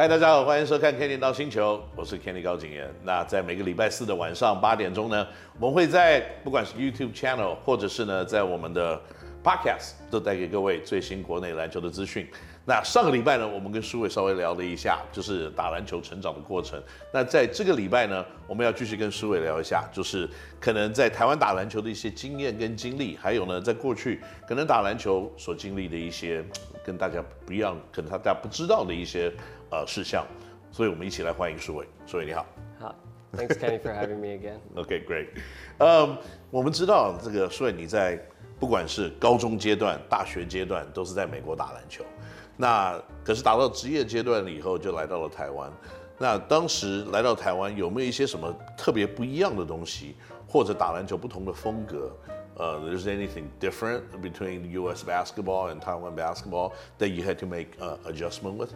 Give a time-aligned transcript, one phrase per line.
[0.00, 2.90] 嗨，大家好，欢迎收看《Kenny 到星球》，我是 Kenny 高景言。
[3.04, 5.26] 那在每个礼拜四的晚上八点钟呢，
[5.58, 8.98] 我们会在不管是 YouTube channel 或者是呢在我们的
[9.44, 12.26] Podcast 都带给各位最新国内篮球的资讯。
[12.64, 16.82] 那上个礼拜呢，我们跟舒伟稍微聊了一下，就是打篮球成长的过程。
[17.12, 20.26] 那在这个礼拜呢，我们要继续跟舒伟聊一下，就是
[20.58, 26.42] 可能在台湾打篮球的一些经验跟经历，还有呢，在过去可能打篮球所经历的一些
[26.82, 29.30] 跟大家不一样，可能大家不知道的一些
[29.70, 30.26] 呃事项。
[30.72, 31.86] 所以我们一起来欢迎舒伟。
[32.06, 32.46] 舒伟你好。
[32.78, 32.94] 好
[33.36, 34.58] ，Thanks Kenny for having me again.
[34.76, 35.28] OK, great.
[35.78, 36.16] 嗯，
[36.50, 38.20] 我们知道这个舒伟你在
[38.58, 42.04] 不管是高中阶段、大学阶段，都是在美国打篮球。
[42.56, 45.72] 那可是打到职业阶段了以后，就来到了台湾。
[46.18, 50.14] 那当时来到台湾，有没有一些什么特别不一样的东西，
[50.46, 52.12] 或者打篮球不同的风格？
[52.56, 55.02] 呃，There's anything different between U.S.
[55.02, 58.74] basketball and Taiwan basketball that you had to make uh, adjustment with？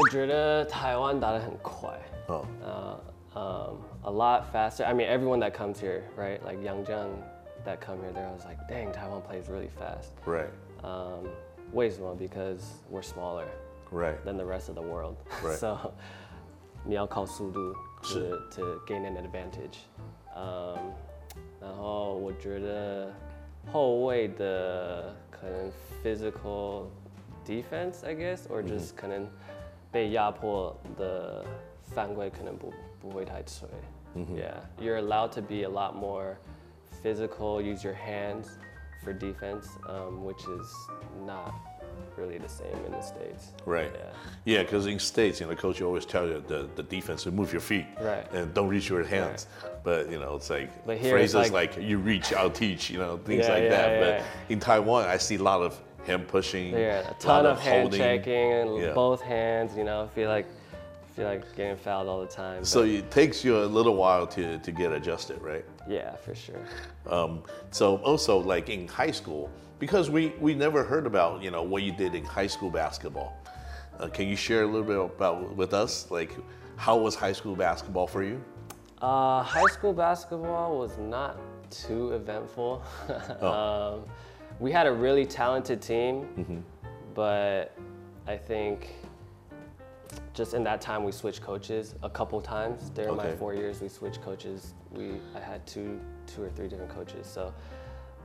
[0.00, 1.90] 我觉得台湾打得很快。
[2.28, 3.00] 哦，呃、
[3.34, 4.84] um, a lot faster.
[4.84, 6.40] I mean, everyone that comes here, right?
[6.44, 7.08] Like Yang Zheng
[7.64, 10.12] that come here, they're always like, dang, Taiwan plays really fast.
[10.26, 10.50] right,
[10.82, 11.28] Um,
[11.72, 12.14] 为什么?
[12.14, 12.60] Because
[12.90, 13.46] we're smaller
[13.90, 15.16] right, than the rest of the world.
[15.42, 15.56] Right.
[15.56, 15.76] so
[16.84, 19.78] 你要靠速度 to 是 to gain an advantage.
[20.36, 20.92] Um,
[21.60, 23.10] 然后我觉得
[23.72, 25.70] 后卫的可能
[26.02, 26.84] physical
[27.44, 29.26] defense, I guess, or just 可能
[29.92, 31.44] 被压迫的
[31.94, 33.68] 犯规可能不不会太脆。
[34.16, 36.36] Yeah, you're allowed to be a lot more
[37.02, 38.48] physical, use your hands
[39.04, 40.66] for defense, um, which is
[41.26, 41.52] not
[42.16, 43.52] really the same in the States.
[43.64, 43.90] right.
[43.94, 44.12] Yeah.
[44.56, 47.30] Yeah, because in states, you know, coach you always tell you the, the defense to
[47.30, 48.26] move your feet Right.
[48.32, 49.46] and don't reach your hands.
[49.84, 52.90] But you know, it's like But here it's phrases like- like, you reach, I'll teach,
[52.90, 53.90] you know, things Yeah, like yeah, that.
[54.00, 54.00] yeah.
[54.46, 57.83] But in Taiwan, I see a lot of hand pushing, Yeah, a ton of hand
[57.83, 57.99] holding.
[57.99, 58.93] checking and Yeah.
[58.93, 59.75] both hands.
[59.75, 60.47] You know, feel like
[61.15, 62.65] feel like getting fouled all the time.
[62.65, 65.63] So but it takes you a little while to, to get adjusted, right?
[65.87, 66.59] yeah, for sure.
[67.07, 71.61] Um, so also like in high school, because we, we never heard about, you know,
[71.61, 73.37] what you did in high school basketball.
[73.99, 76.09] Uh, can you share a little bit about with us?
[76.09, 76.35] Like
[76.77, 78.43] how was high school basketball for you?
[79.01, 81.37] Uh, high school basketball was not
[81.69, 82.81] too eventful.
[83.41, 84.05] um,
[84.63, 86.63] we had a really talented team,
[87.13, 87.75] but
[88.25, 88.95] I think
[90.33, 93.81] just in that time we switched coaches a couple times during my four years.
[93.81, 94.73] We switched coaches.
[94.89, 97.27] We I had two two or three different coaches.
[97.27, 97.53] So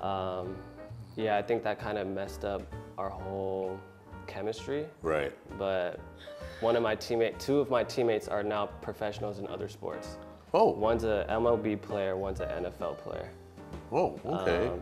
[0.00, 0.56] um,
[1.16, 2.62] yeah, I think that kind of messed up
[2.96, 3.78] our whole
[4.26, 4.86] chemistry.
[5.02, 5.34] Right.
[5.58, 6.00] But
[6.60, 10.16] one of my teammate, two of my teammates are now professionals in other sports.
[10.54, 13.30] Oh, One's a MLB player, one's an NFL player.
[13.90, 14.68] oh, okay.
[14.68, 14.80] Um,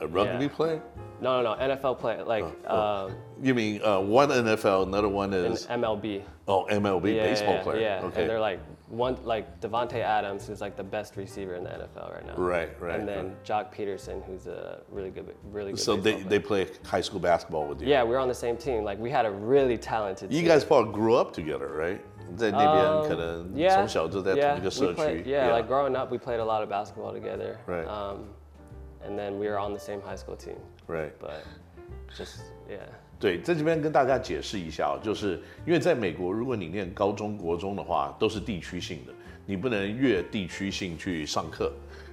[0.00, 0.50] a rugby yeah.
[0.50, 0.82] player?
[1.20, 1.74] No, no, no.
[1.74, 2.24] NFL player.
[2.24, 2.44] Like.
[2.44, 3.06] Oh, oh.
[3.06, 6.22] Um, you mean uh, one NFL, another one is an MLB.
[6.48, 7.80] Oh, MLB yeah, baseball yeah, player.
[7.80, 8.00] Yeah.
[8.04, 8.22] Okay.
[8.22, 12.12] And they're like one like Davante Adams, who's like the best receiver in the NFL
[12.12, 12.34] right now.
[12.36, 12.98] Right, right.
[12.98, 13.44] And then right.
[13.44, 15.80] Joc Pederson, who's a really good, really good.
[15.80, 16.24] So they, player.
[16.24, 17.88] they play high school basketball with you.
[17.88, 18.82] Yeah, we were on the same team.
[18.82, 20.32] Like we had a really talented.
[20.32, 20.48] You team.
[20.48, 22.00] guys probably grew up together, right?
[22.38, 27.58] Um, yeah, yeah, yeah, like growing up, we played a lot of basketball together.
[27.66, 27.84] Right.
[27.86, 28.28] Um,
[29.06, 30.56] and then we were on the same high school team,
[30.86, 31.12] right.
[31.20, 31.42] but
[32.16, 32.78] just yeah.
[33.18, 39.12] 对，在这边跟大家解释一下哦，就是因为在美国，如果你念高中国中的话，都是地区性的，
[39.44, 41.70] 你不能越地区性去上课。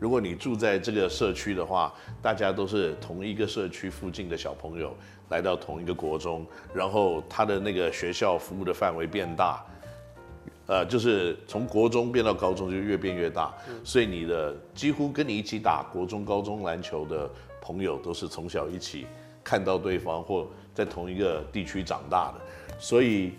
[0.00, 4.92] 如果你住在这个社区的话，大家都是同一个社区附近的小朋友
[5.28, 6.44] 来到同一个国中，
[6.74, 9.64] 然后他的那个学校服务的范围变大，
[10.68, 13.52] 呃，就是从国中变到高中就越变越大，
[13.82, 17.28] 所以你的几乎跟你一起打国中、高中篮球的
[17.60, 19.06] 朋友都是从小一起
[19.42, 22.44] 看到对方或在同一个地区长大的，
[22.78, 23.32] 所以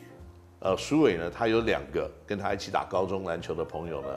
[0.59, 4.07] 呃，舒伟呢，他有两个跟他一起打高中篮球的朋友呢，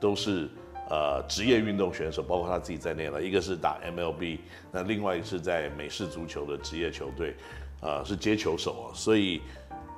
[0.00, 0.48] 都是
[0.88, 3.22] 呃职业运动选手，包括他自己在内了。
[3.22, 4.38] 一个是打 MLB，
[4.72, 7.36] 那另外一个是在美式足球的职业球队，
[7.82, 8.96] 呃，是接球手啊。
[8.96, 9.42] 所以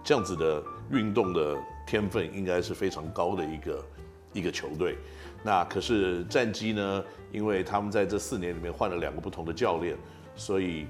[0.02, 3.85] 这样子的运动的天分应该是非常高的一个
[4.33, 4.97] 一个球队。
[5.43, 9.95] 那可是战绩呢，因为他们在这四年里面换了两个不同的教练，
[10.35, 10.85] 所以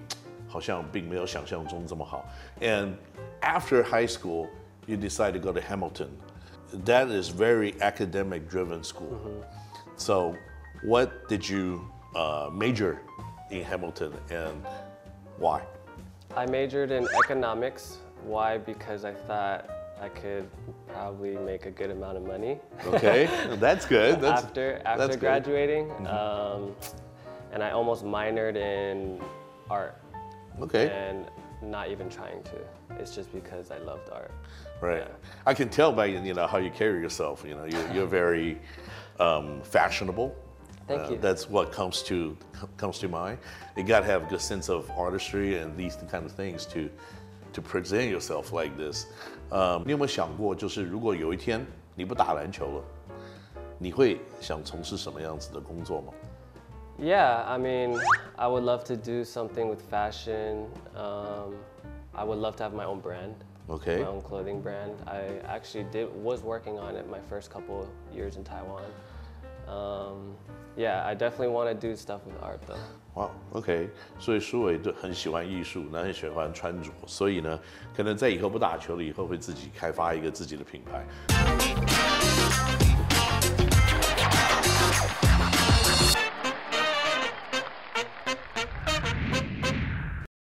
[0.47, 2.25] 好像并没有想象中这么好。
[2.59, 2.93] And
[3.41, 4.47] after high school,
[4.87, 6.09] you decide to go to Hamilton.
[6.85, 9.19] That is very academic driven school.
[9.97, 10.35] So,
[10.83, 11.81] what did you
[12.15, 12.97] uh, major
[13.49, 14.63] in Hamilton and
[15.39, 15.61] why?
[16.35, 17.97] I majored in economics.
[18.23, 18.57] Why?
[18.59, 19.65] Because I thought
[20.00, 20.48] I could
[20.88, 23.28] probably make a good amount of money Okay,
[23.60, 24.20] that's good.
[24.20, 25.20] That's, after that's after good.
[25.20, 25.90] graduating.
[26.06, 26.74] Um,
[27.52, 29.20] and I almost minored in
[29.70, 30.00] art.
[30.60, 30.90] Okay.
[30.90, 31.26] And
[31.62, 32.96] not even trying to.
[32.98, 34.30] It's just because I loved art.
[34.80, 34.98] Right.
[35.06, 35.14] Yeah.
[35.46, 37.44] I can tell by you know how you carry yourself.
[37.46, 38.60] You know, you're, you're very
[39.20, 40.34] um, fashionable.
[40.86, 41.18] Thank you.
[41.18, 42.36] That's what comes to
[42.76, 43.38] comes to mind.
[43.76, 46.90] You got to have a good sense of artistry and these kind of things to
[47.53, 49.07] to present yourself like this.
[49.49, 51.65] 呃、你有没有想过，就是如果有一天
[51.95, 52.83] 你不打篮球了，
[53.77, 56.13] 你会想从事什么样子的工作吗？
[57.01, 57.97] Yeah, I mean,
[58.35, 60.65] I would love to do something with fashion.
[60.95, 61.55] Um,
[62.13, 63.35] I would love to have my own brand,
[63.69, 63.99] Okay.
[63.99, 64.91] my own clothing brand.
[65.05, 68.83] I actually did was working on it my first couple years in Taiwan.
[69.66, 70.36] Um,
[70.76, 72.78] yeah, I definitely want to do stuff with art though.
[73.14, 73.88] Wow，OK，
[74.18, 77.58] 所以舒伟就很喜欢艺术，那很喜欢穿着，所以呢，
[77.96, 81.06] 可能在以后不打球了，以后会自己开发一个自己的品牌。